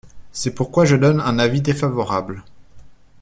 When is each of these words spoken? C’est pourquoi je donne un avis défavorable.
C’est 0.31 0.55
pourquoi 0.55 0.83
je 0.85 0.95
donne 0.95 1.19
un 1.21 1.37
avis 1.37 1.61
défavorable. 1.61 2.43